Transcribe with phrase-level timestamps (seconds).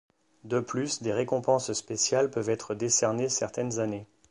[0.45, 4.07] De plus, des récompenses spéciales peuvent être décernées certaines années.